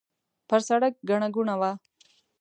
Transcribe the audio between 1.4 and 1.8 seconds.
وه.